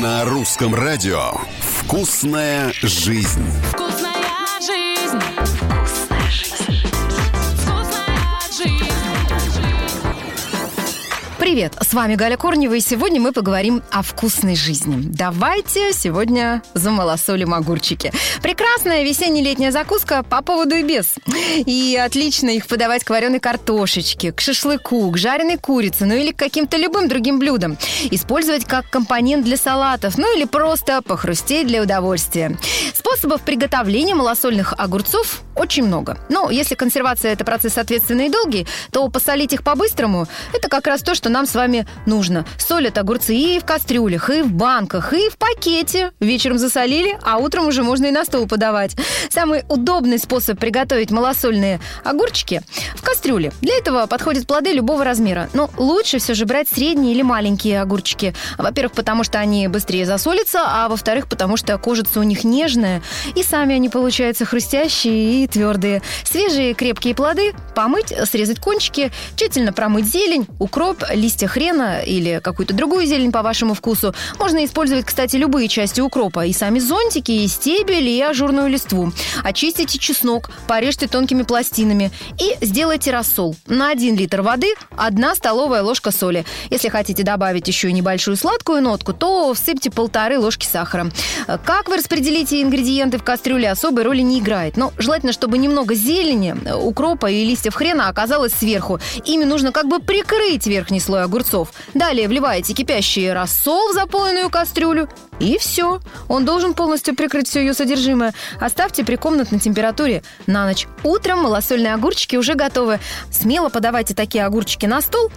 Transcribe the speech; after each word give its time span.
На 0.00 0.24
русском 0.24 0.76
радио 0.76 1.32
«Вкусная 1.58 2.72
жизнь». 2.82 3.42
Привет, 11.48 11.78
с 11.80 11.94
вами 11.94 12.14
Галя 12.14 12.36
Корнева, 12.36 12.74
и 12.74 12.80
сегодня 12.80 13.22
мы 13.22 13.32
поговорим 13.32 13.82
о 13.90 14.02
вкусной 14.02 14.54
жизни. 14.54 14.96
Давайте 14.98 15.94
сегодня 15.94 16.62
замалосолим 16.74 17.54
огурчики. 17.54 18.12
Прекрасная 18.42 19.02
весенне-летняя 19.02 19.72
закуска 19.72 20.22
по 20.22 20.42
поводу 20.42 20.74
и 20.74 20.82
без. 20.82 21.14
И 21.64 21.96
отлично 21.96 22.50
их 22.50 22.66
подавать 22.66 23.02
к 23.02 23.08
вареной 23.08 23.40
картошечке, 23.40 24.30
к 24.30 24.42
шашлыку, 24.42 25.10
к 25.10 25.16
жареной 25.16 25.56
курице, 25.56 26.04
ну 26.04 26.12
или 26.16 26.32
к 26.32 26.36
каким-то 26.36 26.76
любым 26.76 27.08
другим 27.08 27.38
блюдам. 27.38 27.78
Использовать 28.10 28.66
как 28.66 28.90
компонент 28.90 29.46
для 29.46 29.56
салатов, 29.56 30.18
ну 30.18 30.36
или 30.36 30.44
просто 30.44 31.00
похрустеть 31.00 31.66
для 31.66 31.80
удовольствия. 31.80 32.58
Способов 33.08 33.40
приготовления 33.40 34.14
малосольных 34.14 34.74
огурцов 34.76 35.40
очень 35.56 35.82
много. 35.84 36.18
Но 36.28 36.50
если 36.50 36.74
консервация– 36.74 37.32
это 37.32 37.42
процесс 37.42 37.78
ответственный 37.78 38.26
и 38.26 38.30
долгий, 38.30 38.66
то 38.92 39.08
посолить 39.08 39.54
их 39.54 39.64
по-быстрому– 39.64 40.26
это 40.52 40.68
как 40.68 40.86
раз 40.86 41.00
то, 41.00 41.14
что 41.14 41.30
нам 41.30 41.46
с 41.46 41.54
вами 41.54 41.86
нужно. 42.04 42.44
Солят 42.58 42.98
огурцы 42.98 43.34
и 43.34 43.58
в 43.58 43.64
кастрюлях, 43.64 44.28
и 44.28 44.42
в 44.42 44.52
банках, 44.52 45.14
и 45.14 45.30
в 45.30 45.38
пакете. 45.38 46.12
Вечером 46.20 46.58
засолили, 46.58 47.18
а 47.22 47.38
утром 47.38 47.66
уже 47.66 47.82
можно 47.82 48.06
и 48.06 48.10
на 48.10 48.26
стол 48.26 48.46
подавать. 48.46 48.94
Самый 49.30 49.64
удобный 49.68 50.18
способ 50.18 50.58
приготовить 50.60 51.10
малосольные 51.10 51.80
огурчики– 52.04 52.60
в 52.94 53.02
кастрюле. 53.02 53.52
Для 53.62 53.78
этого 53.78 54.06
подходят 54.06 54.46
плоды 54.46 54.72
любого 54.72 55.02
размера. 55.02 55.48
Но 55.54 55.70
лучше 55.76 56.18
все 56.18 56.34
же 56.34 56.44
брать 56.44 56.68
средние 56.68 57.14
или 57.14 57.22
маленькие 57.22 57.80
огурчики. 57.80 58.34
Во-первых, 58.58 58.92
потому 58.92 59.24
что 59.24 59.38
они 59.38 59.66
быстрее 59.68 60.04
засолятся, 60.04 60.62
а 60.64 60.88
во-вторых, 60.88 61.28
потому 61.28 61.56
что 61.56 61.76
кожица 61.78 62.20
у 62.20 62.22
них 62.22 62.44
нежная, 62.44 62.97
и 63.34 63.42
сами 63.42 63.74
они 63.74 63.88
получаются 63.88 64.44
хрустящие 64.44 65.44
и 65.44 65.46
твердые. 65.46 66.02
Свежие 66.24 66.74
крепкие 66.74 67.14
плоды 67.14 67.52
помыть, 67.74 68.12
срезать 68.30 68.60
кончики, 68.60 69.10
тщательно 69.36 69.72
промыть 69.72 70.06
зелень, 70.06 70.46
укроп, 70.58 71.04
листья 71.12 71.46
хрена 71.46 72.00
или 72.00 72.40
какую-то 72.42 72.74
другую 72.74 73.06
зелень 73.06 73.32
по 73.32 73.42
вашему 73.42 73.74
вкусу. 73.74 74.14
Можно 74.38 74.64
использовать, 74.64 75.04
кстати, 75.04 75.36
любые 75.36 75.68
части 75.68 76.00
укропа. 76.00 76.46
И 76.46 76.52
сами 76.52 76.78
зонтики, 76.78 77.32
и 77.32 77.48
стебель, 77.48 78.08
и 78.08 78.20
ажурную 78.20 78.68
листву. 78.68 79.12
Очистите 79.42 79.98
чеснок, 79.98 80.50
порежьте 80.66 81.06
тонкими 81.06 81.42
пластинами 81.42 82.10
и 82.38 82.56
сделайте 82.64 83.10
рассол. 83.10 83.56
На 83.66 83.90
1 83.90 84.16
литр 84.16 84.42
воды 84.42 84.74
1 84.96 85.34
столовая 85.34 85.82
ложка 85.82 86.10
соли. 86.10 86.44
Если 86.70 86.88
хотите 86.88 87.22
добавить 87.22 87.68
еще 87.68 87.92
небольшую 87.92 88.36
сладкую 88.36 88.82
нотку, 88.82 89.12
то 89.12 89.54
всыпьте 89.54 89.90
полторы 89.90 90.38
ложки 90.38 90.66
сахара. 90.66 91.10
Как 91.64 91.88
вы 91.88 91.96
распределите 91.96 92.60
ингредиенты 92.88 93.18
в 93.18 93.22
кастрюле, 93.22 93.70
особой 93.70 94.04
роли 94.04 94.22
не 94.22 94.40
играет. 94.40 94.76
Но 94.76 94.92
желательно, 94.98 95.32
чтобы 95.32 95.58
немного 95.58 95.94
зелени, 95.94 96.54
укропа 96.74 97.30
и 97.30 97.44
листьев 97.44 97.74
хрена 97.74 98.08
оказалось 98.08 98.52
сверху. 98.52 98.98
Ими 99.24 99.44
нужно 99.44 99.72
как 99.72 99.86
бы 99.86 100.00
прикрыть 100.00 100.66
верхний 100.66 101.00
слой 101.00 101.22
огурцов. 101.22 101.72
Далее 101.94 102.28
вливаете 102.28 102.72
кипящий 102.72 103.32
рассол 103.32 103.90
в 103.90 103.94
заполненную 103.94 104.50
кастрюлю. 104.50 105.08
И 105.38 105.58
все. 105.58 106.00
Он 106.28 106.44
должен 106.44 106.74
полностью 106.74 107.14
прикрыть 107.14 107.48
все 107.48 107.60
ее 107.60 107.74
содержимое. 107.74 108.34
Оставьте 108.60 109.04
при 109.04 109.16
комнатной 109.16 109.60
температуре 109.60 110.22
на 110.46 110.66
ночь. 110.66 110.86
Утром 111.04 111.42
малосольные 111.42 111.94
огурчики 111.94 112.36
уже 112.36 112.54
готовы. 112.54 112.98
Смело 113.30 113.68
подавайте 113.68 114.14
такие 114.14 114.44
огурчики 114.44 114.86
на 114.86 115.00
стол 115.00 115.30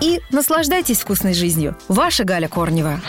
и 0.00 0.20
наслаждайтесь 0.30 0.98
вкусной 0.98 1.34
жизнью. 1.34 1.76
Ваша 1.88 2.24
Галя 2.24 2.48
Корнева. 2.48 3.00